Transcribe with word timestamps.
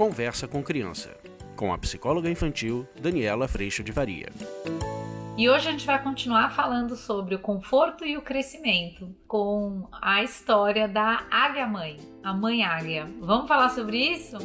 Conversa 0.00 0.48
com 0.48 0.62
Criança, 0.62 1.14
com 1.54 1.74
a 1.74 1.76
psicóloga 1.76 2.30
infantil 2.30 2.88
Daniela 2.98 3.46
Freixo 3.46 3.84
de 3.84 3.92
Varia. 3.92 4.30
E 5.36 5.46
hoje 5.46 5.68
a 5.68 5.72
gente 5.72 5.84
vai 5.84 6.02
continuar 6.02 6.54
falando 6.54 6.96
sobre 6.96 7.34
o 7.34 7.38
conforto 7.38 8.02
e 8.02 8.16
o 8.16 8.22
crescimento 8.22 9.14
com 9.28 9.86
a 9.92 10.22
história 10.22 10.88
da 10.88 11.26
Águia 11.30 11.66
Mãe, 11.66 11.98
a 12.24 12.32
Mãe 12.32 12.64
Águia. 12.64 13.06
Vamos 13.20 13.46
falar 13.46 13.68
sobre 13.68 13.98
isso? 13.98 14.38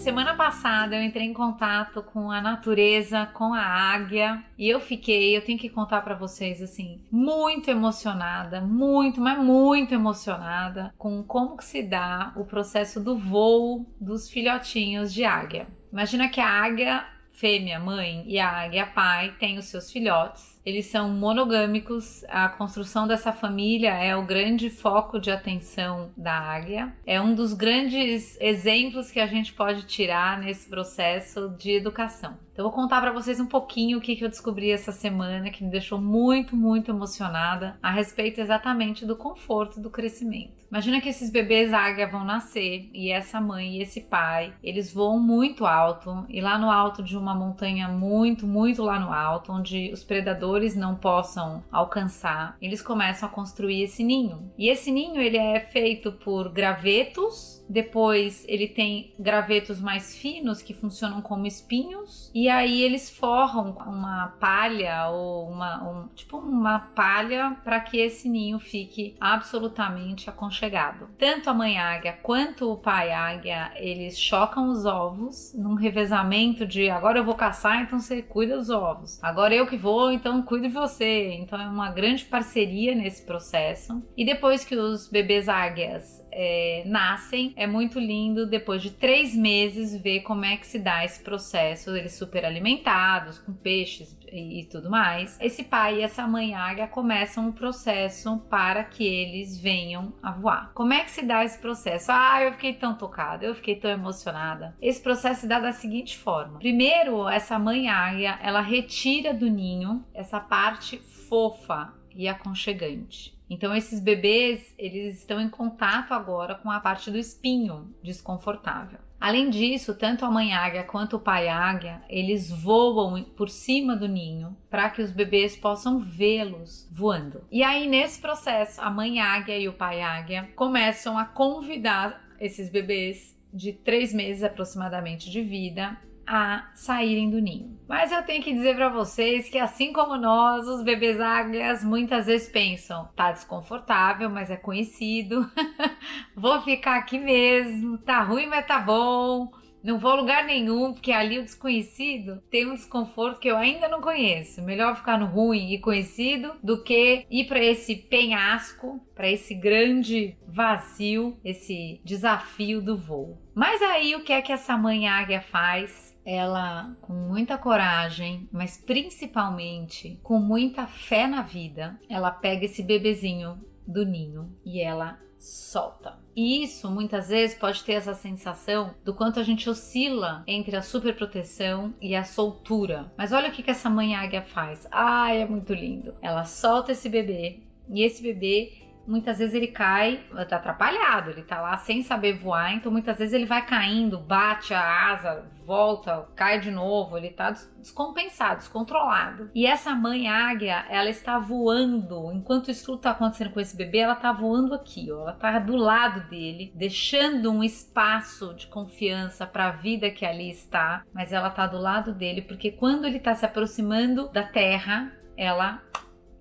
Semana 0.00 0.34
passada 0.34 0.96
eu 0.96 1.02
entrei 1.02 1.26
em 1.26 1.34
contato 1.34 2.02
com 2.02 2.30
a 2.30 2.40
natureza, 2.40 3.26
com 3.34 3.52
a 3.52 3.62
águia, 3.62 4.42
e 4.56 4.66
eu 4.66 4.80
fiquei, 4.80 5.36
eu 5.36 5.44
tenho 5.44 5.58
que 5.58 5.68
contar 5.68 6.00
para 6.00 6.14
vocês 6.14 6.62
assim, 6.62 7.02
muito 7.12 7.70
emocionada, 7.70 8.62
muito, 8.62 9.20
mas 9.20 9.38
muito 9.38 9.92
emocionada 9.92 10.94
com 10.96 11.22
como 11.22 11.54
que 11.54 11.66
se 11.66 11.82
dá 11.82 12.32
o 12.34 12.46
processo 12.46 12.98
do 12.98 13.18
voo 13.18 13.86
dos 14.00 14.30
filhotinhos 14.30 15.12
de 15.12 15.22
águia. 15.22 15.68
Imagina 15.92 16.30
que 16.30 16.40
a 16.40 16.48
águia 16.48 17.04
fêmea, 17.32 17.78
mãe, 17.78 18.24
e 18.26 18.38
a 18.38 18.48
águia 18.48 18.86
pai 18.86 19.34
têm 19.38 19.58
os 19.58 19.66
seus 19.66 19.90
filhotes 19.90 20.59
eles 20.64 20.86
são 20.86 21.08
monogâmicos. 21.10 22.24
A 22.28 22.48
construção 22.48 23.06
dessa 23.06 23.32
família 23.32 23.90
é 23.94 24.14
o 24.16 24.24
grande 24.24 24.70
foco 24.70 25.18
de 25.18 25.30
atenção 25.30 26.10
da 26.16 26.32
águia. 26.32 26.92
É 27.06 27.20
um 27.20 27.34
dos 27.34 27.54
grandes 27.54 28.36
exemplos 28.40 29.10
que 29.10 29.20
a 29.20 29.26
gente 29.26 29.52
pode 29.52 29.82
tirar 29.84 30.38
nesse 30.38 30.68
processo 30.68 31.54
de 31.58 31.72
educação. 31.72 32.36
Então, 32.52 32.68
vou 32.68 32.72
contar 32.72 33.00
para 33.00 33.12
vocês 33.12 33.40
um 33.40 33.46
pouquinho 33.46 33.96
o 33.96 34.00
que 34.02 34.20
eu 34.20 34.28
descobri 34.28 34.70
essa 34.70 34.92
semana 34.92 35.50
que 35.50 35.64
me 35.64 35.70
deixou 35.70 35.98
muito, 35.98 36.54
muito 36.54 36.90
emocionada 36.90 37.78
a 37.82 37.90
respeito 37.90 38.38
exatamente 38.38 39.06
do 39.06 39.16
conforto 39.16 39.80
do 39.80 39.88
crescimento. 39.88 40.60
Imagina 40.70 41.00
que 41.00 41.08
esses 41.08 41.30
bebês 41.30 41.72
águia 41.72 42.06
vão 42.06 42.22
nascer 42.22 42.88
e 42.92 43.10
essa 43.10 43.40
mãe 43.40 43.76
e 43.76 43.82
esse 43.82 44.02
pai, 44.02 44.52
eles 44.62 44.92
voam 44.92 45.18
muito 45.18 45.66
alto 45.66 46.24
e 46.28 46.40
lá 46.40 46.58
no 46.58 46.70
alto 46.70 47.02
de 47.02 47.16
uma 47.16 47.34
montanha 47.34 47.88
muito, 47.88 48.46
muito 48.46 48.82
lá 48.82 49.00
no 49.00 49.12
alto, 49.12 49.52
onde 49.52 49.90
os 49.92 50.04
predadores 50.04 50.49
predadores 50.50 50.74
não 50.74 50.96
possam 50.96 51.62
alcançar, 51.70 52.56
eles 52.60 52.82
começam 52.82 53.28
a 53.28 53.32
construir 53.32 53.82
esse 53.82 54.02
ninho. 54.02 54.50
E 54.58 54.68
esse 54.68 54.90
ninho 54.90 55.20
ele 55.20 55.36
é 55.36 55.60
feito 55.60 56.12
por 56.12 56.50
gravetos 56.50 57.60
depois 57.70 58.44
ele 58.48 58.66
tem 58.66 59.14
gravetos 59.16 59.80
mais 59.80 60.16
finos 60.16 60.60
que 60.60 60.74
funcionam 60.74 61.22
como 61.22 61.46
espinhos. 61.46 62.28
E 62.34 62.48
aí 62.48 62.82
eles 62.82 63.08
forram 63.08 63.76
uma 63.86 64.34
palha 64.40 65.08
ou 65.08 65.48
uma 65.48 65.82
um, 65.88 66.08
tipo 66.08 66.36
uma 66.38 66.80
palha 66.80 67.56
para 67.62 67.78
que 67.78 67.96
esse 67.96 68.28
ninho 68.28 68.58
fique 68.58 69.14
absolutamente 69.20 70.28
aconchegado. 70.28 71.10
Tanto 71.16 71.48
a 71.48 71.54
mãe 71.54 71.78
águia 71.78 72.18
quanto 72.20 72.72
o 72.72 72.76
pai 72.76 73.12
águia, 73.12 73.70
eles 73.76 74.18
chocam 74.18 74.70
os 74.70 74.84
ovos 74.84 75.54
num 75.54 75.74
revezamento 75.74 76.66
de 76.66 76.90
agora 76.90 77.20
eu 77.20 77.24
vou 77.24 77.36
caçar, 77.36 77.82
então 77.82 78.00
você 78.00 78.20
cuida 78.20 78.56
dos 78.56 78.68
ovos. 78.68 79.22
Agora 79.22 79.54
eu 79.54 79.66
que 79.66 79.76
vou, 79.76 80.10
então 80.10 80.39
cuido 80.42 80.68
de 80.68 80.74
você. 80.74 81.32
Então 81.34 81.60
é 81.60 81.68
uma 81.68 81.90
grande 81.90 82.24
parceria 82.24 82.94
nesse 82.94 83.22
processo. 83.22 84.02
E 84.16 84.24
depois 84.24 84.64
que 84.64 84.76
os 84.76 85.08
bebês 85.08 85.48
águias 85.48 86.19
é, 86.32 86.82
nascem. 86.86 87.52
É 87.56 87.66
muito 87.66 87.98
lindo 87.98 88.46
depois 88.46 88.82
de 88.82 88.90
três 88.90 89.34
meses 89.34 90.00
ver 90.00 90.20
como 90.20 90.44
é 90.44 90.56
que 90.56 90.66
se 90.66 90.78
dá 90.78 91.04
esse 91.04 91.22
processo. 91.22 91.94
Eles 91.94 92.14
super 92.14 92.44
alimentados, 92.44 93.38
com 93.38 93.52
peixes 93.52 94.16
e, 94.30 94.60
e 94.60 94.64
tudo 94.64 94.90
mais. 94.90 95.38
Esse 95.40 95.64
pai 95.64 95.98
e 95.98 96.02
essa 96.02 96.26
mãe 96.26 96.54
águia 96.54 96.86
começam 96.86 97.48
um 97.48 97.52
processo 97.52 98.38
para 98.50 98.84
que 98.84 99.04
eles 99.04 99.58
venham 99.58 100.12
a 100.22 100.32
voar. 100.32 100.72
Como 100.74 100.92
é 100.92 101.04
que 101.04 101.10
se 101.10 101.22
dá 101.22 101.44
esse 101.44 101.58
processo? 101.58 102.10
Ah, 102.10 102.42
eu 102.42 102.52
fiquei 102.52 102.74
tão 102.74 102.94
tocada, 102.94 103.44
eu 103.44 103.54
fiquei 103.54 103.76
tão 103.76 103.90
emocionada. 103.90 104.76
Esse 104.80 105.02
processo 105.02 105.42
se 105.42 105.46
dá 105.46 105.58
da 105.58 105.72
seguinte 105.72 106.16
forma: 106.16 106.58
primeiro, 106.58 107.28
essa 107.28 107.58
mãe 107.58 107.88
águia 107.88 108.38
ela 108.42 108.60
retira 108.60 109.34
do 109.34 109.50
ninho 109.50 110.04
essa 110.14 110.40
parte 110.40 110.98
fofa 110.98 111.99
e 112.14 112.28
aconchegante. 112.28 113.38
Então 113.48 113.74
esses 113.74 114.00
bebês, 114.00 114.74
eles 114.78 115.18
estão 115.18 115.40
em 115.40 115.48
contato 115.48 116.12
agora 116.12 116.54
com 116.54 116.70
a 116.70 116.78
parte 116.78 117.10
do 117.10 117.18
espinho 117.18 117.92
desconfortável. 118.02 118.98
Além 119.20 119.50
disso, 119.50 119.94
tanto 119.94 120.24
a 120.24 120.30
mãe 120.30 120.54
águia 120.54 120.82
quanto 120.82 121.16
o 121.16 121.20
pai 121.20 121.46
águia, 121.46 122.02
eles 122.08 122.50
voam 122.50 123.22
por 123.22 123.50
cima 123.50 123.94
do 123.94 124.08
ninho 124.08 124.56
para 124.70 124.88
que 124.88 125.02
os 125.02 125.10
bebês 125.10 125.56
possam 125.56 125.98
vê-los 125.98 126.88
voando. 126.90 127.44
E 127.50 127.62
aí 127.62 127.86
nesse 127.86 128.18
processo, 128.20 128.80
a 128.80 128.88
mãe 128.88 129.20
águia 129.20 129.58
e 129.58 129.68
o 129.68 129.74
pai 129.74 130.00
águia 130.00 130.48
começam 130.56 131.18
a 131.18 131.26
convidar 131.26 132.24
esses 132.40 132.70
bebês 132.70 133.36
de 133.52 133.72
três 133.72 134.14
meses 134.14 134.42
aproximadamente 134.42 135.28
de 135.28 135.42
vida 135.42 135.98
a 136.32 136.70
saírem 136.76 137.28
do 137.28 137.40
ninho. 137.40 137.76
Mas 137.88 138.12
eu 138.12 138.22
tenho 138.22 138.40
que 138.40 138.52
dizer 138.52 138.76
para 138.76 138.88
vocês 138.88 139.48
que 139.48 139.58
assim 139.58 139.92
como 139.92 140.16
nós, 140.16 140.64
os 140.68 140.84
bebês 140.84 141.20
águias 141.20 141.82
muitas 141.82 142.26
vezes 142.26 142.48
pensam, 142.48 143.08
tá 143.16 143.32
desconfortável, 143.32 144.30
mas 144.30 144.48
é 144.48 144.56
conhecido. 144.56 145.50
Vou 146.36 146.62
ficar 146.62 146.98
aqui 146.98 147.18
mesmo, 147.18 147.98
tá 147.98 148.22
ruim, 148.22 148.46
mas 148.46 148.64
tá 148.64 148.78
bom. 148.78 149.50
Não 149.82 149.98
vou 149.98 150.10
a 150.10 150.14
lugar 150.16 150.44
nenhum, 150.44 150.92
porque 150.92 151.10
ali 151.10 151.38
o 151.38 151.42
desconhecido 151.42 152.42
tem 152.50 152.70
um 152.70 152.74
desconforto 152.74 153.40
que 153.40 153.48
eu 153.48 153.56
ainda 153.56 153.88
não 153.88 154.02
conheço. 154.02 154.62
Melhor 154.62 154.94
ficar 154.94 155.18
no 155.18 155.24
ruim 155.24 155.72
e 155.72 155.80
conhecido 155.80 156.52
do 156.62 156.82
que 156.82 157.24
ir 157.30 157.46
para 157.46 157.64
esse 157.64 157.96
penhasco, 157.96 159.00
para 159.14 159.30
esse 159.30 159.54
grande 159.54 160.36
vazio, 160.46 161.40
esse 161.42 161.98
desafio 162.04 162.82
do 162.82 162.96
voo. 162.96 163.40
Mas 163.54 163.80
aí 163.80 164.14
o 164.14 164.22
que 164.22 164.34
é 164.34 164.42
que 164.42 164.52
essa 164.52 164.76
mãe 164.76 165.08
águia 165.08 165.40
faz? 165.40 166.09
Ela, 166.24 166.96
com 167.00 167.12
muita 167.12 167.58
coragem, 167.58 168.48
mas 168.52 168.76
principalmente 168.76 170.18
com 170.22 170.38
muita 170.38 170.86
fé 170.86 171.26
na 171.26 171.42
vida, 171.42 171.98
ela 172.08 172.30
pega 172.30 172.66
esse 172.66 172.82
bebezinho 172.82 173.58
do 173.86 174.04
ninho 174.04 174.54
e 174.64 174.80
ela 174.80 175.18
solta. 175.38 176.18
E 176.36 176.62
isso 176.62 176.90
muitas 176.90 177.28
vezes 177.28 177.56
pode 177.56 177.82
ter 177.82 177.94
essa 177.94 178.14
sensação 178.14 178.94
do 179.04 179.14
quanto 179.14 179.40
a 179.40 179.42
gente 179.42 179.68
oscila 179.68 180.44
entre 180.46 180.76
a 180.76 180.82
superproteção 180.82 181.94
e 182.00 182.14
a 182.14 182.24
soltura. 182.24 183.12
Mas 183.16 183.32
olha 183.32 183.48
o 183.48 183.52
que, 183.52 183.62
que 183.62 183.70
essa 183.70 183.90
mãe 183.90 184.14
águia 184.14 184.42
faz. 184.42 184.86
Ai, 184.90 185.40
é 185.40 185.46
muito 185.46 185.72
lindo. 185.72 186.14
Ela 186.20 186.44
solta 186.44 186.92
esse 186.92 187.08
bebê 187.08 187.60
e 187.88 188.02
esse 188.02 188.22
bebê 188.22 188.89
muitas 189.10 189.38
vezes 189.38 189.54
ele 189.54 189.66
cai 189.66 190.22
tá 190.48 190.56
atrapalhado, 190.56 191.30
ele 191.30 191.42
tá 191.42 191.60
lá 191.60 191.76
sem 191.76 192.02
saber 192.02 192.34
voar, 192.34 192.74
então 192.74 192.90
muitas 192.90 193.18
vezes 193.18 193.34
ele 193.34 193.44
vai 193.44 193.64
caindo, 193.66 194.18
bate 194.18 194.72
a 194.72 195.10
asa, 195.10 195.50
volta, 195.66 196.28
cai 196.36 196.60
de 196.60 196.70
novo, 196.70 197.16
ele 197.16 197.30
tá 197.30 197.50
descompensado, 197.50 198.58
descontrolado. 198.58 199.50
E 199.54 199.66
essa 199.66 199.94
mãe 199.94 200.28
águia, 200.28 200.86
ela 200.88 201.10
está 201.10 201.38
voando, 201.38 202.32
enquanto 202.32 202.70
isso 202.70 202.86
tudo 202.86 202.98
tá 202.98 203.10
acontecendo 203.10 203.50
com 203.50 203.60
esse 203.60 203.76
bebê, 203.76 203.98
ela 203.98 204.14
tá 204.14 204.32
voando 204.32 204.74
aqui, 204.74 205.10
ó, 205.10 205.22
ela 205.22 205.32
tá 205.32 205.58
do 205.58 205.76
lado 205.76 206.28
dele, 206.28 206.72
deixando 206.74 207.50
um 207.50 207.64
espaço 207.64 208.54
de 208.54 208.68
confiança 208.68 209.46
para 209.46 209.68
a 209.68 209.72
vida 209.72 210.10
que 210.10 210.24
ali 210.24 210.50
está, 210.50 211.04
mas 211.12 211.32
ela 211.32 211.50
tá 211.50 211.66
do 211.66 211.78
lado 211.78 212.14
dele 212.14 212.42
porque 212.42 212.70
quando 212.70 213.06
ele 213.06 213.18
tá 213.18 213.34
se 213.34 213.44
aproximando 213.44 214.28
da 214.28 214.44
terra, 214.44 215.12
ela 215.36 215.82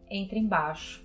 entra 0.09 0.37
embaixo 0.37 1.03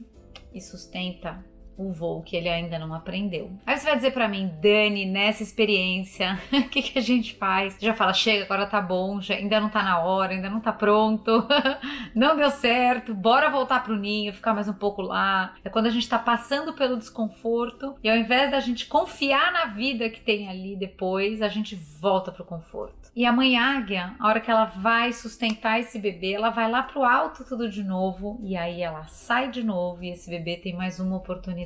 e 0.53 0.60
sustenta 0.60 1.44
o 1.76 1.92
voo 1.92 2.22
que 2.22 2.36
ele 2.36 2.48
ainda 2.48 2.78
não 2.78 2.94
aprendeu. 2.94 3.50
Aí 3.66 3.76
você 3.76 3.86
vai 3.86 3.96
dizer 3.96 4.12
para 4.12 4.28
mim, 4.28 4.50
Dani, 4.60 5.04
nessa 5.06 5.42
experiência, 5.42 6.38
o 6.52 6.68
que, 6.68 6.82
que 6.82 6.98
a 6.98 7.02
gente 7.02 7.34
faz? 7.34 7.76
Já 7.80 7.94
fala, 7.94 8.12
chega, 8.12 8.44
agora 8.44 8.66
tá 8.66 8.80
bom, 8.80 9.21
já, 9.21 9.34
ainda 9.34 9.60
não 9.60 9.68
tá 9.68 9.82
na 9.82 9.98
hora, 10.00 10.32
ainda 10.32 10.48
não 10.48 10.60
tá 10.60 10.72
pronto, 10.72 11.47
não 12.15 12.36
deu 12.36 12.50
certo, 12.50 13.15
bora 13.15 13.50
voltar 13.50 13.82
pro 13.82 13.97
ninho, 13.97 14.32
ficar 14.32 14.54
mais 14.54 14.68
um 14.68 14.72
pouco 14.72 15.03
lá. 15.03 15.54
É 15.65 15.68
quando 15.68 15.86
a 15.86 15.91
gente 15.91 16.09
tá 16.09 16.18
passando 16.18 16.72
pelo 16.72 16.97
desconforto 16.97 17.97
e 18.03 18.09
ao 18.09 18.16
invés 18.16 18.50
da 18.50 18.60
gente 18.60 18.86
confiar 18.86 19.53
na 19.53 19.66
vida 19.66 20.09
que 20.09 20.20
tem 20.20 20.48
ali 20.48 20.77
depois, 20.77 21.42
a 21.42 21.48
gente 21.48 21.74
volta 21.74 22.30
pro 22.30 22.44
conforto. 22.44 23.04
E 23.16 23.24
a 23.24 23.32
mãe 23.32 23.56
águia, 23.56 24.15
a 24.18 24.27
hora 24.27 24.41
que 24.41 24.50
ela 24.50 24.65
vai 24.65 25.12
sustentar 25.12 25.78
esse 25.78 26.00
bebê, 26.00 26.32
ela 26.32 26.50
vai 26.50 26.68
lá 26.68 26.82
pro 26.82 27.04
alto 27.04 27.44
tudo 27.44 27.68
de 27.68 27.84
novo 27.84 28.41
e 28.42 28.56
aí 28.56 28.82
ela 28.82 29.06
sai 29.06 29.50
de 29.50 29.62
novo 29.62 30.03
e 30.03 30.10
esse 30.10 30.28
bebê 30.28 30.56
tem 30.56 30.74
mais 30.74 30.98
uma 30.98 31.16
oportunidade 31.16 31.64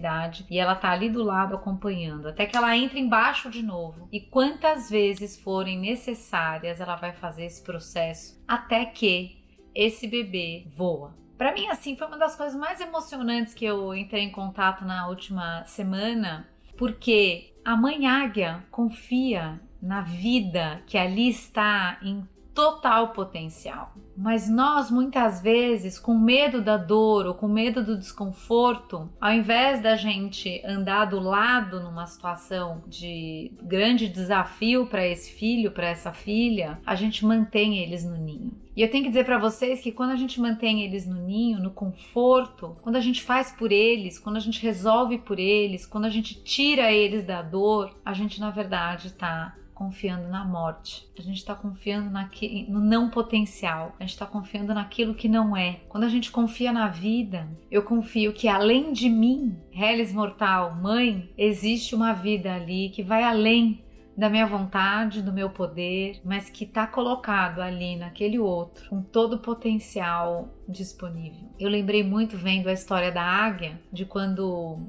e 0.51 0.59
ela 0.59 0.75
tá 0.75 0.91
ali 0.91 1.09
do 1.09 1.23
lado 1.23 1.55
acompanhando 1.55 2.29
até 2.29 2.47
que 2.47 2.57
ela 2.57 2.77
entra 2.77 2.99
embaixo 2.99 3.51
de 3.51 3.63
novo. 3.63 4.09
E 4.13 4.21
quantas 4.21 4.89
vezes 4.91 5.39
forem 5.41 5.79
necessárias, 5.79 6.81
ela 6.81 6.97
vai 6.97 7.13
fazer 7.13 7.45
esse 7.45 7.63
processo 7.63 8.43
até 8.47 8.85
que 8.85 9.39
esse 9.75 10.07
bebê 10.07 10.67
voa. 10.75 11.17
Para 11.37 11.53
mim, 11.53 11.69
assim, 11.69 11.97
foi 11.97 12.09
uma 12.09 12.19
das 12.19 12.35
coisas 12.35 12.59
mais 12.59 12.81
emocionantes 12.81 13.55
que 13.55 13.65
eu 13.65 13.95
entrei 13.95 14.25
em 14.25 14.33
contato 14.33 14.85
na 14.85 15.07
última 15.07 15.65
semana, 15.67 16.49
porque 16.77 17.55
a 17.65 17.77
mãe 17.77 18.07
águia 18.07 18.65
confia 18.71 19.61
na 19.81 20.01
vida 20.01 20.83
que 20.87 20.99
ali 20.99 21.29
está 21.29 21.99
em 22.03 22.27
total 22.59 23.11
potencial. 23.11 23.95
Mas 24.17 24.51
nós 24.51 24.91
muitas 24.91 25.41
vezes, 25.41 25.97
com 25.97 26.13
medo 26.13 26.61
da 26.61 26.77
dor 26.77 27.25
ou 27.25 27.35
com 27.35 27.47
medo 27.47 27.85
do 27.85 27.97
desconforto, 27.97 29.09
ao 29.21 29.33
invés 29.33 29.81
da 29.81 29.95
gente 29.95 30.61
andar 30.67 31.05
do 31.05 31.21
lado 31.21 31.81
numa 31.81 32.05
situação 32.05 32.83
de 32.89 33.53
grande 33.63 34.09
desafio 34.09 34.87
para 34.87 35.07
esse 35.07 35.31
filho, 35.31 35.71
para 35.71 35.87
essa 35.87 36.13
filha, 36.13 36.81
a 36.85 36.97
gente 36.97 37.25
mantém 37.25 37.79
eles 37.79 38.05
no 38.05 38.17
ninho. 38.17 38.51
E 38.75 38.83
eu 38.83 38.91
tenho 38.91 39.05
que 39.05 39.11
dizer 39.11 39.25
para 39.25 39.39
vocês 39.39 39.81
que 39.81 39.93
quando 39.93 40.11
a 40.11 40.17
gente 40.17 40.41
mantém 40.41 40.83
eles 40.83 41.07
no 41.07 41.23
ninho, 41.23 41.61
no 41.61 41.71
conforto, 41.71 42.77
quando 42.83 42.97
a 42.97 43.01
gente 43.01 43.23
faz 43.23 43.53
por 43.53 43.71
eles, 43.71 44.19
quando 44.19 44.37
a 44.37 44.41
gente 44.41 44.61
resolve 44.61 45.19
por 45.19 45.39
eles, 45.39 45.87
quando 45.87 46.07
a 46.07 46.11
gente 46.11 46.43
tira 46.43 46.91
eles 46.91 47.25
da 47.25 47.41
dor, 47.41 47.97
a 48.05 48.13
gente 48.13 48.41
na 48.41 48.51
verdade 48.51 49.07
está 49.09 49.55
confiando 49.79 50.27
na 50.27 50.45
morte, 50.45 51.09
a 51.17 51.23
gente 51.23 51.37
está 51.37 51.55
confiando 51.55 52.11
no 52.69 52.81
não 52.81 53.09
potencial, 53.09 53.95
a 54.01 54.03
gente 54.03 54.11
está 54.11 54.27
confiando 54.27 54.75
naquilo 54.75 55.15
que 55.15 55.29
não 55.29 55.57
é. 55.57 55.81
Quando 55.89 56.03
a 56.03 56.09
gente 56.09 56.33
confia 56.33 56.73
na 56.73 56.89
vida, 56.89 57.49
eu 57.71 57.85
confio 57.85 58.33
que 58.33 58.49
além 58.49 58.93
de 58.93 59.09
mim, 59.09 59.57
Reles 59.71 60.13
Mortal, 60.13 60.75
mãe, 60.75 61.31
existe 61.39 61.95
uma 61.95 62.13
vida 62.13 62.53
ali 62.53 62.91
que 62.91 63.05
vai 63.05 63.23
além 63.23 63.85
da 64.17 64.29
minha 64.29 64.47
vontade, 64.49 65.23
do 65.23 65.33
meu 65.33 65.49
poder, 65.49 66.21
mas 66.25 66.51
que 66.51 66.65
está 66.65 66.85
colocado 66.89 67.61
ali 67.61 67.95
naquele 67.95 68.37
outro, 68.37 68.91
com 68.91 69.01
todo 69.01 69.35
o 69.35 69.39
potencial 69.39 70.49
disponível. 70.69 71.49
Eu 71.57 71.69
lembrei 71.71 72.03
muito 72.03 72.37
vendo 72.37 72.69
a 72.69 72.73
história 72.73 73.13
da 73.13 73.23
águia, 73.23 73.81
de 73.93 74.05
quando 74.05 74.81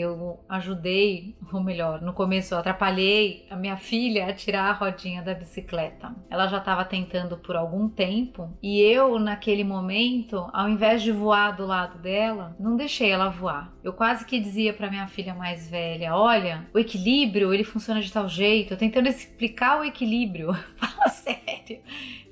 eu 0.00 0.40
ajudei, 0.48 1.36
ou 1.52 1.62
melhor, 1.62 2.00
no 2.00 2.12
começo 2.12 2.54
eu 2.54 2.58
atrapalhei 2.58 3.46
a 3.50 3.56
minha 3.56 3.76
filha 3.76 4.26
a 4.26 4.32
tirar 4.32 4.70
a 4.70 4.72
rodinha 4.72 5.22
da 5.22 5.34
bicicleta. 5.34 6.14
Ela 6.30 6.46
já 6.48 6.58
estava 6.58 6.84
tentando 6.84 7.36
por 7.36 7.56
algum 7.56 7.88
tempo 7.88 8.56
e 8.62 8.80
eu, 8.80 9.18
naquele 9.18 9.64
momento, 9.64 10.48
ao 10.52 10.68
invés 10.68 11.02
de 11.02 11.12
voar 11.12 11.56
do 11.56 11.66
lado 11.66 11.98
dela, 11.98 12.56
não 12.58 12.76
deixei 12.76 13.10
ela 13.10 13.28
voar. 13.28 13.72
Eu 13.82 13.92
quase 13.92 14.24
que 14.24 14.40
dizia 14.40 14.72
para 14.72 14.90
minha 14.90 15.06
filha 15.06 15.34
mais 15.34 15.68
velha: 15.68 16.14
Olha, 16.14 16.66
o 16.74 16.78
equilíbrio 16.78 17.52
ele 17.52 17.64
funciona 17.64 18.00
de 18.00 18.12
tal 18.12 18.28
jeito. 18.28 18.74
Eu 18.74 18.78
tentando 18.78 19.08
explicar 19.08 19.80
o 19.80 19.84
equilíbrio. 19.84 20.52
Fala 20.76 21.08
sério 21.08 21.80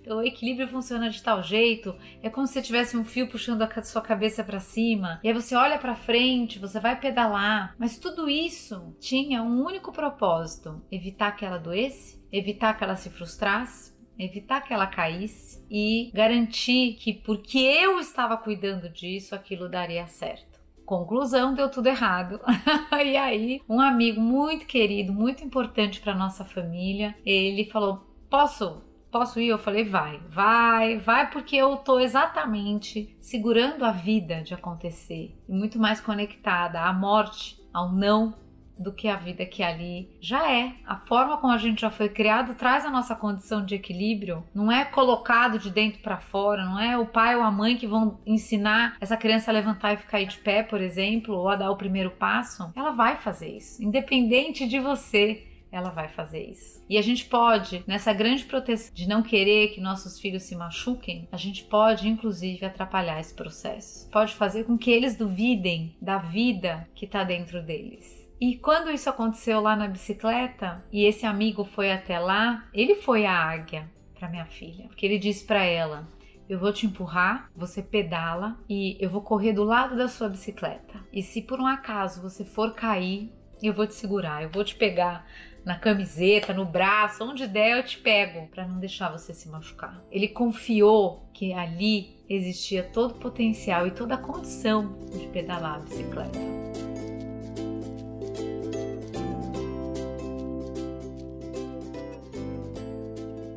o 0.09 0.23
equilíbrio 0.23 0.69
funciona 0.69 1.11
de 1.11 1.23
tal 1.23 1.43
jeito, 1.43 1.95
é 2.23 2.31
como 2.31 2.47
se 2.47 2.55
você 2.55 2.63
tivesse 2.63 2.97
um 2.97 3.05
fio 3.05 3.29
puxando 3.29 3.63
a 3.63 3.83
sua 3.83 4.03
cabeça 4.03 4.45
para 4.45 4.61
cima, 4.61 5.21
e 5.23 5.29
aí 5.29 5.35
você 5.35 5.55
olha 5.55 5.79
para 5.79 5.95
frente, 5.95 6.59
você 6.59 6.79
vai 6.81 6.99
pedalar, 6.99 7.75
mas 7.79 7.99
tudo 7.99 8.29
isso 8.29 8.95
tinha 9.01 9.43
um 9.43 9.65
único 9.65 9.93
propósito: 9.93 10.83
evitar 10.91 11.33
que 11.33 11.45
ela 11.45 11.59
doesse, 11.59 12.23
evitar 12.33 12.77
que 12.77 12.85
ela 12.85 12.97
se 12.97 13.11
frustrasse, 13.11 13.95
evitar 14.19 14.61
que 14.61 14.73
ela 14.73 14.87
caísse 14.87 15.65
e 15.71 16.11
garantir 16.15 16.95
que 16.95 17.13
porque 17.13 17.59
eu 17.59 17.99
estava 17.99 18.37
cuidando 18.37 18.89
disso, 18.89 19.35
aquilo 19.35 19.69
daria 19.69 20.07
certo. 20.07 20.57
Conclusão, 20.85 21.53
deu 21.53 21.69
tudo 21.69 21.89
errado. 21.89 22.41
e 23.05 23.17
aí, 23.17 23.61
um 23.69 23.81
amigo 23.81 24.21
muito 24.21 24.67
querido, 24.67 25.13
muito 25.13 25.45
importante 25.45 26.01
para 26.01 26.15
nossa 26.15 26.45
família, 26.45 27.15
ele 27.25 27.69
falou: 27.69 28.07
"Posso 28.31 28.86
posso 29.19 29.41
ir? 29.41 29.49
Eu 29.49 29.59
falei, 29.59 29.83
vai, 29.83 30.21
vai, 30.29 30.99
vai, 30.99 31.31
porque 31.31 31.57
eu 31.57 31.77
tô 31.77 31.99
exatamente 31.99 33.17
segurando 33.19 33.83
a 33.83 33.91
vida 33.91 34.43
de 34.43 34.53
acontecer 34.53 35.35
e 35.49 35.53
muito 35.53 35.79
mais 35.79 36.03
conectada 36.03 36.83
à 36.83 36.93
morte, 36.93 37.59
ao 37.73 37.91
não, 37.93 38.35
do 38.79 38.93
que 38.93 39.09
a 39.09 39.17
vida 39.17 39.47
que 39.47 39.63
ali 39.63 40.11
já 40.21 40.53
é. 40.53 40.75
A 40.87 40.97
forma 40.97 41.39
como 41.39 41.51
a 41.51 41.57
gente 41.57 41.81
já 41.81 41.91
foi 41.91 42.11
criado 42.11 42.55
traz 42.55 42.85
a 42.85 42.91
nossa 42.91 43.15
condição 43.15 43.65
de 43.65 43.75
equilíbrio, 43.75 44.45
não 44.55 44.71
é 44.71 44.85
colocado 44.85 45.59
de 45.59 45.71
dentro 45.71 46.01
para 46.03 46.19
fora, 46.19 46.67
não 46.67 46.79
é 46.79 46.99
o 46.99 47.07
pai 47.07 47.35
ou 47.37 47.43
a 47.43 47.51
mãe 47.51 47.75
que 47.75 47.87
vão 47.87 48.21
ensinar 48.27 48.99
essa 49.01 49.17
criança 49.17 49.51
a 49.51 49.55
levantar 49.55 49.95
e 49.95 49.97
ficar 49.97 50.23
de 50.23 50.37
pé, 50.39 50.63
por 50.63 50.83
exemplo, 50.83 51.35
ou 51.35 51.49
a 51.49 51.57
dar 51.57 51.71
o 51.71 51.77
primeiro 51.77 52.11
passo. 52.11 52.71
Ela 52.77 52.91
vai 52.91 53.17
fazer 53.17 53.57
isso, 53.57 53.83
independente 53.83 54.69
de 54.69 54.79
você 54.79 55.56
ela 55.77 55.91
vai 55.91 56.09
fazer 56.09 56.51
isso. 56.51 56.85
E 56.89 56.97
a 56.97 57.03
gente 57.03 57.27
pode, 57.27 57.85
nessa 57.87 58.13
grande 58.13 58.45
proteção 58.45 58.95
de 58.95 59.09
não 59.09 59.23
querer 59.23 59.69
que 59.69 59.81
nossos 59.81 60.19
filhos 60.19 60.45
se 60.45 60.57
machuquem, 60.57 61.29
a 61.31 61.37
gente 61.37 61.65
pode 61.65 62.09
inclusive 62.09 62.65
atrapalhar 62.65 63.21
esse 63.21 63.35
processo. 63.35 64.09
Pode 64.11 64.35
fazer 64.35 64.65
com 64.65 64.79
que 64.79 64.91
eles 64.91 65.17
duvidem 65.17 65.97
da 66.01 66.19
vida 66.19 66.89
que 66.95 67.05
está 67.05 67.25
dentro 67.25 67.63
deles. 67.63 68.27
E 68.41 68.57
quando 68.57 68.91
isso 68.91 69.09
aconteceu 69.09 69.61
lá 69.61 69.75
na 69.75 69.89
bicicleta 69.89 70.85
e 70.93 71.05
esse 71.05 71.25
amigo 71.25 71.65
foi 71.65 71.91
até 71.91 72.19
lá, 72.19 72.69
ele 72.73 72.97
foi 72.97 73.25
a 73.25 73.33
águia 73.33 73.91
para 74.19 74.29
minha 74.29 74.45
filha, 74.45 74.89
porque 74.89 75.07
ele 75.07 75.19
disse 75.19 75.45
para 75.45 75.65
ela: 75.65 76.07
eu 76.49 76.59
vou 76.59 76.73
te 76.73 76.87
empurrar, 76.87 77.51
você 77.57 77.83
pedala 77.83 78.57
e 78.69 78.97
eu 79.01 79.11
vou 79.11 79.21
correr 79.21 79.53
do 79.53 79.65
lado 79.65 79.97
da 79.97 80.07
sua 80.07 80.29
bicicleta. 80.29 81.01
E 81.13 81.23
se 81.23 81.43
por 81.43 81.61
um 81.61 81.67
acaso 81.67 82.23
você 82.23 82.45
for 82.45 82.73
cair, 82.73 83.33
eu 83.63 83.73
vou 83.73 83.87
te 83.87 83.95
segurar, 83.95 84.43
eu 84.43 84.51
vou 84.51 84.63
te 84.63 84.75
pegar 84.75 85.27
na 85.67 85.77
camiseta, 85.77 86.55
no 86.55 86.65
braço, 86.65 87.25
onde 87.25 87.45
der 87.49 87.77
eu 87.77 87.83
te 87.83 87.99
pego, 87.99 88.47
para 88.47 88.65
não 88.69 88.79
deixar 88.79 89.11
você 89.11 89.35
se 89.35 89.49
machucar. 89.49 90.01
Ele 90.13 90.29
confiou 90.29 91.29
que 91.35 91.53
ali 91.53 92.25
existia 92.29 92.85
todo 92.85 93.11
o 93.11 93.19
potencial 93.19 93.85
e 93.85 93.91
toda 93.91 94.15
a 94.15 94.19
condição 94.19 94.97
de 95.11 95.27
pedalar 95.27 95.75
a 95.75 95.79
bicicleta. 95.81 96.39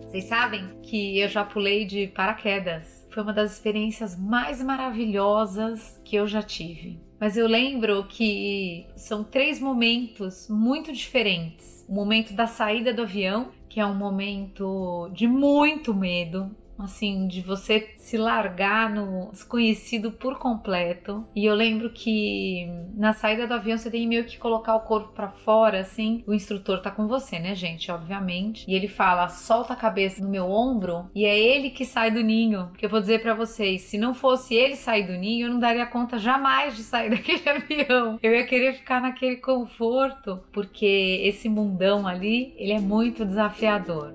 Vocês 0.08 0.24
sabem 0.24 0.68
que 0.82 1.20
eu 1.20 1.30
já 1.30 1.46
pulei 1.46 1.86
de 1.86 2.08
paraquedas. 2.08 3.08
Foi 3.12 3.22
uma 3.22 3.34
das 3.34 3.54
experiências 3.54 4.18
mais 4.18 4.64
maravilhosas 4.64 6.02
que 6.04 6.16
eu 6.16 6.26
já 6.26 6.42
tive. 6.42 7.09
Mas 7.20 7.36
eu 7.36 7.48
lembro 7.48 8.06
que 8.06 8.86
são 8.96 9.24
três 9.24 9.60
momentos 9.60 10.48
muito 10.50 10.94
diferentes. 10.94 11.86
O 11.88 11.94
momento 11.94 12.34
da 12.34 12.48
saída 12.48 12.94
do 12.94 13.02
avião, 13.02 13.50
que 13.68 13.80
é 13.80 13.86
um 13.86 13.96
momento 13.96 15.10
de 15.14 15.28
muito 15.28 15.94
medo, 15.94 16.50
assim, 16.84 17.28
de 17.28 17.42
você 17.42 17.94
se 17.98 18.18
largar 18.18 18.90
no 18.90 19.30
desconhecido 19.32 20.12
por 20.12 20.38
completo. 20.38 21.26
E 21.36 21.46
eu 21.46 21.56
lembro 21.56 21.90
que 21.92 22.68
na 22.96 23.14
saída 23.14 23.48
do 23.48 23.54
avião 23.54 23.78
você 23.78 23.90
tem 23.90 24.08
meio 24.08 24.26
que 24.26 24.38
colocar 24.38 24.76
o 24.76 24.82
corpo 24.82 25.14
para 25.14 25.30
fora, 25.30 25.82
assim. 25.82 26.24
O 26.26 26.34
instrutor 26.34 26.82
tá 26.82 26.92
com 26.92 27.08
você, 27.08 27.40
né, 27.40 27.56
gente? 27.56 27.92
Obviamente. 27.92 28.66
E 28.68 28.74
ele 28.74 28.88
fala: 28.88 29.30
solta 29.30 29.74
a 29.74 29.76
cabeça 29.76 30.22
no 30.22 30.30
meu 30.30 30.50
ombro 30.50 31.10
e 31.14 31.26
é 31.26 31.38
ele 31.38 31.70
que 31.70 31.86
sai 31.86 32.12
do 32.12 32.22
ninho. 32.22 32.68
Porque 32.68 32.86
eu 32.86 32.90
vou 32.90 33.02
dizer 33.02 33.22
para 33.22 33.34
vocês: 33.34 33.82
se 33.82 33.98
não 33.98 34.14
fosse 34.14 34.56
ele 34.56 34.76
sair 34.76 35.06
do 35.06 35.14
ninho, 35.14 35.48
eu 35.48 35.52
não 35.52 35.60
daria 35.60 35.86
conta 35.86 36.18
jamais 36.18 36.76
de 36.76 36.84
sair 36.84 37.10
daquele 37.12 37.50
avião. 37.50 38.20
Eu 38.22 38.34
ia 38.34 38.46
querer 38.46 38.74
ficar 38.74 39.02
naquele 39.02 39.38
conforto, 39.38 40.40
porque 40.52 41.22
esse 41.24 41.50
mundão 41.50 42.08
ali, 42.08 42.54
ele 42.58 42.74
é 42.74 42.80
muito 42.80 43.26
desafiador. 43.26 44.14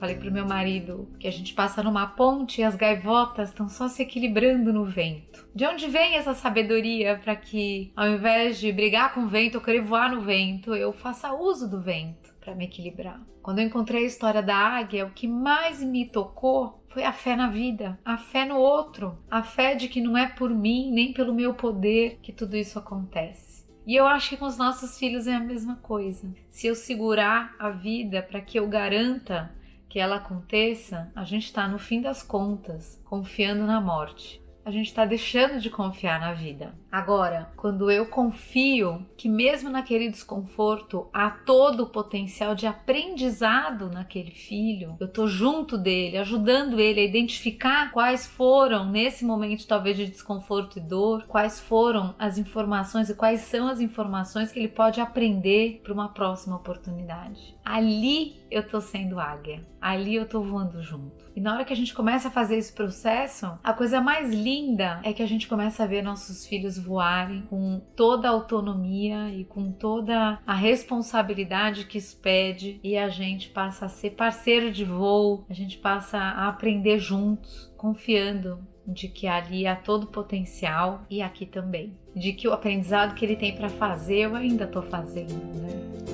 Falei 0.00 0.16
pro 0.16 0.32
meu 0.32 0.46
marido 0.46 1.10
que 1.18 1.28
a 1.28 1.30
gente 1.30 1.52
passa 1.52 1.82
numa 1.82 2.06
ponte 2.06 2.62
e 2.62 2.64
as 2.64 2.74
gaivotas 2.74 3.50
estão 3.50 3.68
só 3.68 3.86
se 3.86 4.00
equilibrando 4.00 4.72
no 4.72 4.82
vento. 4.82 5.46
De 5.54 5.66
onde 5.66 5.88
vem 5.88 6.14
essa 6.14 6.32
sabedoria 6.32 7.20
para 7.22 7.36
que, 7.36 7.92
ao 7.94 8.08
invés 8.08 8.58
de 8.58 8.72
brigar 8.72 9.12
com 9.12 9.24
o 9.24 9.28
vento 9.28 9.56
ou 9.56 9.60
querer 9.60 9.82
voar 9.82 10.10
no 10.10 10.22
vento, 10.22 10.74
eu 10.74 10.90
faça 10.90 11.34
uso 11.34 11.68
do 11.68 11.82
vento 11.82 12.34
para 12.40 12.54
me 12.54 12.64
equilibrar? 12.64 13.20
Quando 13.42 13.58
eu 13.58 13.66
encontrei 13.66 14.04
a 14.04 14.06
história 14.06 14.42
da 14.42 14.56
águia, 14.56 15.04
o 15.04 15.10
que 15.10 15.28
mais 15.28 15.82
me 15.82 16.06
tocou 16.06 16.82
foi 16.88 17.04
a 17.04 17.12
fé 17.12 17.36
na 17.36 17.50
vida, 17.50 17.98
a 18.02 18.16
fé 18.16 18.46
no 18.46 18.56
outro, 18.56 19.18
a 19.30 19.42
fé 19.42 19.74
de 19.74 19.86
que 19.86 20.00
não 20.00 20.16
é 20.16 20.26
por 20.26 20.48
mim 20.48 20.90
nem 20.90 21.12
pelo 21.12 21.34
meu 21.34 21.52
poder 21.52 22.18
que 22.22 22.32
tudo 22.32 22.56
isso 22.56 22.78
acontece. 22.78 23.66
E 23.86 23.96
eu 23.96 24.06
acho 24.06 24.30
que 24.30 24.36
com 24.38 24.46
os 24.46 24.56
nossos 24.56 24.98
filhos 24.98 25.26
é 25.26 25.34
a 25.34 25.40
mesma 25.40 25.76
coisa. 25.76 26.32
Se 26.48 26.66
eu 26.66 26.74
segurar 26.74 27.54
a 27.58 27.68
vida 27.68 28.22
para 28.22 28.40
que 28.40 28.58
eu 28.58 28.66
garanta 28.66 29.59
que 29.90 29.98
ela 29.98 30.16
aconteça, 30.16 31.10
a 31.16 31.24
gente 31.24 31.46
está, 31.46 31.66
no 31.66 31.78
fim 31.78 32.00
das 32.00 32.22
contas, 32.22 33.02
confiando 33.04 33.66
na 33.66 33.80
morte. 33.80 34.40
A 34.64 34.70
gente 34.70 34.88
está 34.88 35.06
deixando 35.06 35.58
de 35.58 35.70
confiar 35.70 36.20
na 36.20 36.34
vida. 36.34 36.74
Agora, 36.92 37.50
quando 37.56 37.90
eu 37.90 38.06
confio 38.06 39.06
que, 39.16 39.28
mesmo 39.28 39.70
naquele 39.70 40.10
desconforto, 40.10 41.08
há 41.12 41.30
todo 41.30 41.84
o 41.84 41.88
potencial 41.88 42.54
de 42.54 42.66
aprendizado 42.66 43.88
naquele 43.88 44.32
filho, 44.32 44.96
eu 45.00 45.06
estou 45.06 45.26
junto 45.26 45.78
dele, 45.78 46.18
ajudando 46.18 46.78
ele 46.78 47.00
a 47.00 47.04
identificar 47.04 47.90
quais 47.90 48.26
foram, 48.26 48.84
nesse 48.84 49.24
momento 49.24 49.66
talvez 49.66 49.96
de 49.96 50.06
desconforto 50.06 50.78
e 50.78 50.82
dor, 50.82 51.24
quais 51.26 51.58
foram 51.58 52.14
as 52.18 52.36
informações 52.36 53.08
e 53.08 53.14
quais 53.14 53.40
são 53.42 53.66
as 53.66 53.80
informações 53.80 54.52
que 54.52 54.58
ele 54.58 54.68
pode 54.68 55.00
aprender 55.00 55.80
para 55.82 55.92
uma 55.92 56.08
próxima 56.08 56.56
oportunidade. 56.56 57.56
Ali 57.64 58.42
eu 58.50 58.60
estou 58.60 58.80
sendo 58.80 59.20
águia, 59.20 59.66
ali 59.80 60.16
eu 60.16 60.24
estou 60.24 60.42
voando 60.42 60.82
junto. 60.82 61.30
E 61.34 61.40
na 61.40 61.54
hora 61.54 61.64
que 61.64 61.72
a 61.72 61.76
gente 61.76 61.94
começa 61.94 62.28
a 62.28 62.32
fazer 62.32 62.56
esse 62.56 62.72
processo, 62.72 63.58
a 63.62 63.72
coisa 63.72 64.00
mais 64.00 64.34
linda 64.34 64.49
linda 64.50 65.00
é 65.04 65.12
que 65.12 65.22
a 65.22 65.26
gente 65.26 65.46
começa 65.46 65.84
a 65.84 65.86
ver 65.86 66.02
nossos 66.02 66.44
filhos 66.44 66.76
voarem 66.76 67.42
com 67.42 67.80
toda 67.94 68.28
a 68.28 68.32
autonomia 68.32 69.30
e 69.32 69.44
com 69.44 69.70
toda 69.70 70.40
a 70.44 70.54
responsabilidade 70.54 71.84
que 71.84 71.98
isso 71.98 72.16
pede 72.16 72.80
e 72.82 72.96
a 72.96 73.08
gente 73.08 73.50
passa 73.50 73.86
a 73.86 73.88
ser 73.88 74.10
parceiro 74.10 74.72
de 74.72 74.84
voo, 74.84 75.44
a 75.48 75.54
gente 75.54 75.78
passa 75.78 76.18
a 76.18 76.48
aprender 76.48 76.98
juntos, 76.98 77.72
confiando 77.76 78.58
de 78.84 79.06
que 79.06 79.28
ali 79.28 79.66
há 79.68 79.76
todo 79.76 80.04
o 80.04 80.08
potencial 80.08 81.02
e 81.08 81.22
aqui 81.22 81.46
também. 81.46 81.96
De 82.16 82.32
que 82.32 82.48
o 82.48 82.52
aprendizado 82.52 83.14
que 83.14 83.24
ele 83.24 83.36
tem 83.36 83.54
para 83.54 83.68
fazer 83.68 84.22
eu 84.22 84.34
ainda 84.34 84.64
estou 84.64 84.82
fazendo, 84.82 85.32
né? 85.32 86.09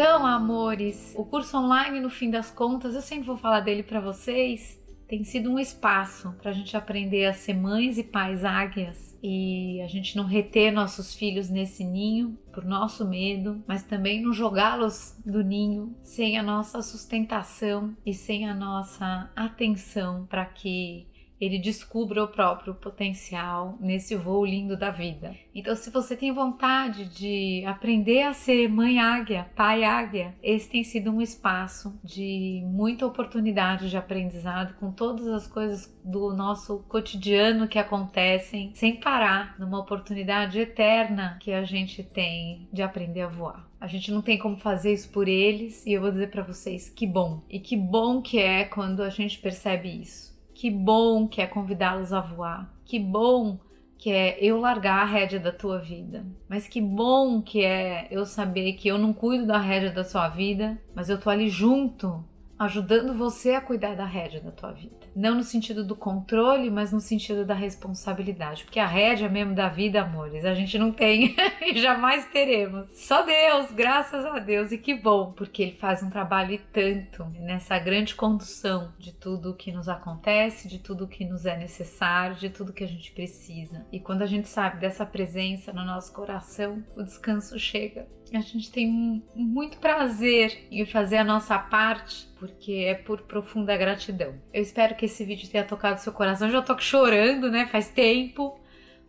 Então, 0.00 0.24
amores, 0.24 1.12
o 1.14 1.26
curso 1.26 1.58
online, 1.58 2.00
no 2.00 2.08
fim 2.08 2.30
das 2.30 2.50
contas, 2.50 2.94
eu 2.94 3.02
sempre 3.02 3.26
vou 3.26 3.36
falar 3.36 3.60
dele 3.60 3.82
para 3.82 4.00
vocês, 4.00 4.80
tem 5.06 5.24
sido 5.24 5.50
um 5.50 5.58
espaço 5.58 6.34
para 6.40 6.52
a 6.52 6.54
gente 6.54 6.74
aprender 6.74 7.26
a 7.26 7.34
ser 7.34 7.52
mães 7.52 7.98
e 7.98 8.02
pais 8.02 8.42
águias 8.42 9.18
e 9.22 9.78
a 9.82 9.86
gente 9.88 10.16
não 10.16 10.24
reter 10.24 10.72
nossos 10.72 11.14
filhos 11.14 11.50
nesse 11.50 11.84
ninho 11.84 12.38
por 12.50 12.64
nosso 12.64 13.06
medo, 13.06 13.62
mas 13.66 13.82
também 13.82 14.22
não 14.22 14.32
jogá-los 14.32 15.14
do 15.22 15.44
ninho 15.44 15.94
sem 16.02 16.38
a 16.38 16.42
nossa 16.42 16.80
sustentação 16.80 17.94
e 18.06 18.14
sem 18.14 18.48
a 18.48 18.54
nossa 18.54 19.30
atenção 19.36 20.26
para 20.30 20.46
que 20.46 21.08
ele 21.40 21.58
descubra 21.58 22.22
o 22.22 22.28
próprio 22.28 22.74
potencial 22.74 23.76
nesse 23.80 24.14
voo 24.14 24.44
lindo 24.44 24.76
da 24.76 24.90
vida. 24.90 25.34
Então, 25.54 25.74
se 25.74 25.90
você 25.90 26.14
tem 26.16 26.32
vontade 26.32 27.06
de 27.06 27.64
aprender 27.64 28.22
a 28.22 28.34
ser 28.34 28.68
mãe 28.68 29.00
águia, 29.00 29.50
pai 29.56 29.82
águia, 29.82 30.34
esse 30.42 30.68
tem 30.68 30.84
sido 30.84 31.10
um 31.10 31.22
espaço 31.22 31.98
de 32.04 32.62
muita 32.66 33.06
oportunidade 33.06 33.88
de 33.88 33.96
aprendizado 33.96 34.74
com 34.74 34.92
todas 34.92 35.26
as 35.28 35.46
coisas 35.46 35.92
do 36.04 36.34
nosso 36.34 36.80
cotidiano 36.88 37.66
que 37.66 37.78
acontecem 37.78 38.72
sem 38.74 38.96
parar, 38.96 39.58
numa 39.58 39.78
oportunidade 39.78 40.58
eterna 40.58 41.38
que 41.40 41.52
a 41.52 41.64
gente 41.64 42.02
tem 42.02 42.68
de 42.72 42.82
aprender 42.82 43.22
a 43.22 43.28
voar. 43.28 43.68
A 43.80 43.86
gente 43.86 44.12
não 44.12 44.20
tem 44.20 44.36
como 44.36 44.58
fazer 44.58 44.92
isso 44.92 45.08
por 45.08 45.26
eles 45.26 45.86
e 45.86 45.94
eu 45.94 46.02
vou 46.02 46.10
dizer 46.10 46.30
para 46.30 46.42
vocês 46.42 46.90
que 46.90 47.06
bom. 47.06 47.42
E 47.48 47.58
que 47.58 47.76
bom 47.76 48.20
que 48.20 48.38
é 48.38 48.64
quando 48.66 49.02
a 49.02 49.08
gente 49.08 49.38
percebe 49.38 49.88
isso 49.88 50.29
que 50.60 50.70
bom 50.70 51.26
que 51.26 51.40
é 51.40 51.46
convidá-los 51.46 52.12
a 52.12 52.20
voar. 52.20 52.70
Que 52.84 52.98
bom 52.98 53.58
que 53.96 54.10
é 54.10 54.36
eu 54.44 54.60
largar 54.60 55.00
a 55.00 55.06
rédea 55.06 55.40
da 55.40 55.50
tua 55.50 55.78
vida. 55.78 56.26
Mas 56.46 56.68
que 56.68 56.82
bom 56.82 57.40
que 57.40 57.64
é 57.64 58.06
eu 58.10 58.26
saber 58.26 58.74
que 58.74 58.86
eu 58.86 58.98
não 58.98 59.10
cuido 59.10 59.46
da 59.46 59.56
rédea 59.56 59.90
da 59.90 60.04
sua 60.04 60.28
vida, 60.28 60.78
mas 60.94 61.08
eu 61.08 61.18
tô 61.18 61.30
ali 61.30 61.48
junto, 61.48 62.22
ajudando 62.60 63.14
você 63.14 63.52
a 63.52 63.60
cuidar 63.60 63.94
da 63.94 64.04
rédea 64.04 64.38
da 64.38 64.50
tua 64.50 64.70
vida. 64.70 64.94
Não 65.16 65.34
no 65.34 65.42
sentido 65.42 65.82
do 65.82 65.96
controle, 65.96 66.70
mas 66.70 66.92
no 66.92 67.00
sentido 67.00 67.42
da 67.42 67.54
responsabilidade. 67.54 68.64
Porque 68.64 68.78
a 68.78 68.86
rédea 68.86 69.30
mesmo 69.30 69.54
da 69.54 69.70
vida, 69.70 70.02
amores, 70.02 70.44
a 70.44 70.52
gente 70.52 70.78
não 70.78 70.92
tem 70.92 71.34
e 71.62 71.80
jamais 71.80 72.26
teremos. 72.26 72.86
Só 72.92 73.22
Deus, 73.22 73.72
graças 73.72 74.26
a 74.26 74.38
Deus. 74.38 74.72
E 74.72 74.78
que 74.78 74.94
bom, 74.94 75.32
porque 75.32 75.62
Ele 75.62 75.72
faz 75.72 76.02
um 76.02 76.10
trabalho 76.10 76.52
e 76.52 76.58
tanto 76.58 77.24
nessa 77.40 77.78
grande 77.78 78.14
condução 78.14 78.92
de 78.98 79.14
tudo 79.14 79.52
o 79.52 79.56
que 79.56 79.72
nos 79.72 79.88
acontece, 79.88 80.68
de 80.68 80.80
tudo 80.80 81.04
o 81.04 81.08
que 81.08 81.24
nos 81.24 81.46
é 81.46 81.56
necessário, 81.56 82.36
de 82.36 82.50
tudo 82.50 82.74
que 82.74 82.84
a 82.84 82.88
gente 82.88 83.10
precisa. 83.12 83.86
E 83.90 83.98
quando 83.98 84.20
a 84.20 84.26
gente 84.26 84.50
sabe 84.50 84.80
dessa 84.80 85.06
presença 85.06 85.72
no 85.72 85.82
nosso 85.82 86.12
coração, 86.12 86.84
o 86.94 87.02
descanso 87.02 87.58
chega. 87.58 88.06
A 88.34 88.40
gente 88.40 88.70
tem 88.70 89.24
muito 89.34 89.78
prazer 89.78 90.68
em 90.70 90.84
fazer 90.86 91.16
a 91.16 91.24
nossa 91.24 91.58
parte, 91.58 92.29
porque 92.40 92.72
é 92.72 92.94
por 92.94 93.20
profunda 93.20 93.76
gratidão. 93.76 94.34
Eu 94.52 94.62
espero 94.62 94.96
que 94.96 95.04
esse 95.04 95.22
vídeo 95.26 95.48
tenha 95.48 95.62
tocado 95.62 96.00
seu 96.00 96.10
coração. 96.10 96.48
Eu 96.48 96.54
já 96.54 96.62
tô 96.62 96.76
chorando, 96.78 97.50
né? 97.50 97.66
Faz 97.66 97.90
tempo, 97.90 98.58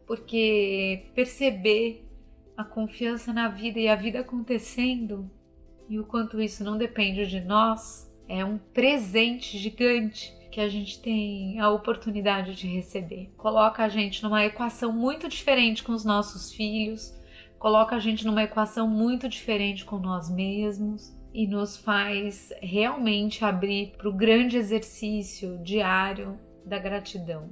porque 0.06 1.06
perceber 1.16 2.06
a 2.58 2.66
confiança 2.66 3.32
na 3.32 3.48
vida 3.48 3.80
e 3.80 3.88
a 3.88 3.96
vida 3.96 4.20
acontecendo 4.20 5.32
e 5.90 5.98
o 5.98 6.04
quanto 6.04 6.42
isso 6.42 6.62
não 6.64 6.78
depende 6.78 7.26
de 7.26 7.40
nós 7.40 8.14
é 8.28 8.44
um 8.44 8.58
presente 8.58 9.58
gigante 9.58 10.34
que 10.52 10.60
a 10.60 10.68
gente 10.68 11.02
tem 11.02 11.58
a 11.58 11.70
oportunidade 11.70 12.54
de 12.54 12.68
receber. 12.68 13.32
Coloca 13.38 13.82
a 13.82 13.88
gente 13.88 14.22
numa 14.22 14.44
equação 14.44 14.92
muito 14.92 15.30
diferente 15.30 15.84
com 15.84 15.94
os 15.94 16.04
nossos 16.04 16.52
filhos, 16.52 17.18
coloca 17.58 17.96
a 17.96 18.00
gente 18.00 18.26
numa 18.26 18.44
equação 18.44 18.90
muito 18.90 19.30
diferente 19.30 19.86
com 19.86 19.98
nós 19.98 20.30
mesmos 20.30 21.21
e 21.34 21.48
nos 21.48 21.78
faz 21.78 22.52
realmente 22.62 23.46
abrir 23.46 23.94
para 23.98 24.10
o 24.10 24.14
grande 24.14 24.58
exercício 24.58 25.58
diário 25.64 26.38
da 26.66 26.78
gratidão. 26.78 27.50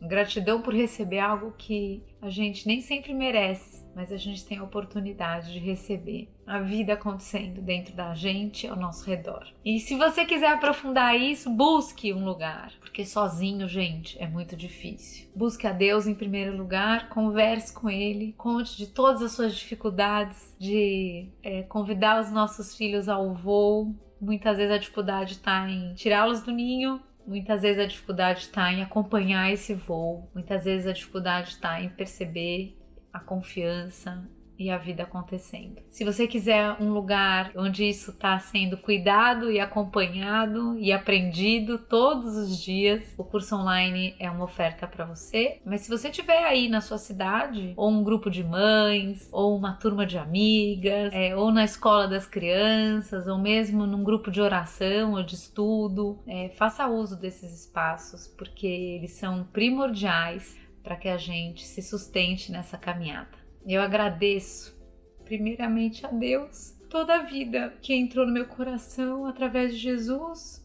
Gratidão 0.00 0.60
por 0.60 0.74
receber 0.74 1.20
algo 1.20 1.54
que 1.56 2.02
a 2.20 2.28
gente 2.28 2.66
nem 2.66 2.80
sempre 2.80 3.14
merece, 3.14 3.73
mas 3.94 4.12
a 4.12 4.16
gente 4.16 4.44
tem 4.44 4.58
a 4.58 4.64
oportunidade 4.64 5.52
de 5.52 5.58
receber 5.58 6.28
a 6.46 6.58
vida 6.58 6.92
acontecendo 6.94 7.62
dentro 7.62 7.94
da 7.94 8.14
gente 8.14 8.66
ao 8.66 8.76
nosso 8.76 9.08
redor. 9.08 9.46
E 9.64 9.80
se 9.80 9.96
você 9.96 10.24
quiser 10.24 10.52
aprofundar 10.52 11.18
isso, 11.18 11.48
busque 11.50 12.12
um 12.12 12.24
lugar, 12.24 12.72
porque 12.80 13.04
sozinho, 13.04 13.68
gente, 13.68 14.20
é 14.20 14.26
muito 14.26 14.56
difícil. 14.56 15.28
Busque 15.34 15.66
a 15.66 15.72
Deus 15.72 16.06
em 16.06 16.14
primeiro 16.14 16.56
lugar, 16.56 17.08
converse 17.08 17.72
com 17.72 17.88
Ele, 17.88 18.34
conte 18.36 18.76
de 18.76 18.86
todas 18.86 19.22
as 19.22 19.32
suas 19.32 19.54
dificuldades, 19.54 20.54
de 20.58 21.28
é, 21.42 21.62
convidar 21.62 22.20
os 22.20 22.30
nossos 22.30 22.76
filhos 22.76 23.08
ao 23.08 23.34
voo. 23.34 23.94
Muitas 24.20 24.56
vezes 24.56 24.72
a 24.72 24.78
dificuldade 24.78 25.32
está 25.32 25.68
em 25.68 25.94
tirá-los 25.94 26.42
do 26.42 26.52
ninho, 26.52 27.00
Muitas 27.26 27.62
vezes 27.62 27.82
a 27.82 27.86
dificuldade 27.86 28.40
está 28.40 28.70
em 28.70 28.82
acompanhar 28.82 29.50
esse 29.50 29.72
voo, 29.72 30.30
muitas 30.34 30.64
vezes 30.64 30.86
a 30.86 30.92
dificuldade 30.92 31.50
está 31.50 31.80
em 31.80 31.88
perceber 31.88 32.76
a 33.14 33.20
confiança 33.20 34.28
e 34.58 34.70
a 34.70 34.78
vida 34.78 35.02
acontecendo. 35.02 35.82
Se 35.90 36.04
você 36.04 36.26
quiser 36.26 36.76
um 36.80 36.92
lugar 36.92 37.50
onde 37.56 37.84
isso 37.84 38.10
está 38.12 38.38
sendo 38.38 38.76
cuidado 38.76 39.50
e 39.50 39.58
acompanhado 39.58 40.78
e 40.78 40.92
aprendido 40.92 41.78
todos 41.78 42.36
os 42.36 42.58
dias, 42.62 43.02
o 43.18 43.24
curso 43.24 43.56
online 43.56 44.14
é 44.18 44.30
uma 44.30 44.44
oferta 44.44 44.86
para 44.86 45.04
você. 45.04 45.60
Mas 45.64 45.82
se 45.82 45.90
você 45.90 46.10
tiver 46.10 46.44
aí 46.44 46.68
na 46.68 46.80
sua 46.80 46.98
cidade, 46.98 47.72
ou 47.76 47.90
um 47.90 48.04
grupo 48.04 48.30
de 48.30 48.44
mães, 48.44 49.28
ou 49.32 49.56
uma 49.56 49.72
turma 49.72 50.06
de 50.06 50.18
amigas, 50.18 51.12
é, 51.12 51.34
ou 51.36 51.50
na 51.50 51.64
escola 51.64 52.06
das 52.06 52.26
crianças, 52.26 53.26
ou 53.26 53.38
mesmo 53.38 53.86
num 53.86 54.04
grupo 54.04 54.30
de 54.30 54.40
oração 54.40 55.14
ou 55.14 55.22
de 55.22 55.34
estudo, 55.34 56.18
é, 56.26 56.50
faça 56.50 56.86
uso 56.86 57.18
desses 57.18 57.52
espaços 57.52 58.28
porque 58.28 58.66
eles 58.66 59.12
são 59.12 59.44
primordiais 59.52 60.63
para 60.84 60.94
que 60.96 61.08
a 61.08 61.16
gente 61.16 61.66
se 61.66 61.82
sustente 61.82 62.52
nessa 62.52 62.78
caminhada. 62.78 63.36
Eu 63.66 63.80
agradeço, 63.80 64.78
primeiramente, 65.24 66.04
a 66.06 66.10
Deus 66.10 66.76
toda 66.90 67.14
a 67.16 67.22
vida 67.22 67.74
que 67.82 67.94
entrou 67.94 68.26
no 68.26 68.32
meu 68.32 68.46
coração 68.46 69.26
através 69.26 69.74
de 69.74 69.80
Jesus 69.80 70.64